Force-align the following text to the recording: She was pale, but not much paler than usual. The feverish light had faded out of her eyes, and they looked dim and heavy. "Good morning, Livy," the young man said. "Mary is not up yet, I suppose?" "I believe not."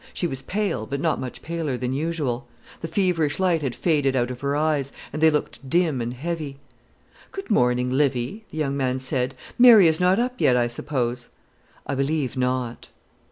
She 0.15 0.25
was 0.25 0.41
pale, 0.41 0.87
but 0.87 0.99
not 0.99 1.19
much 1.19 1.43
paler 1.43 1.77
than 1.77 1.93
usual. 1.93 2.47
The 2.81 2.87
feverish 2.87 3.37
light 3.37 3.61
had 3.61 3.75
faded 3.75 4.15
out 4.15 4.31
of 4.31 4.41
her 4.41 4.55
eyes, 4.55 4.91
and 5.13 5.21
they 5.21 5.29
looked 5.29 5.69
dim 5.69 6.01
and 6.01 6.15
heavy. 6.15 6.57
"Good 7.31 7.51
morning, 7.51 7.91
Livy," 7.91 8.43
the 8.49 8.57
young 8.57 8.75
man 8.75 8.97
said. 8.97 9.35
"Mary 9.59 9.87
is 9.87 9.99
not 9.99 10.17
up 10.17 10.41
yet, 10.41 10.57
I 10.57 10.65
suppose?" 10.65 11.29
"I 11.85 11.93
believe 11.93 12.35
not." 12.35 12.89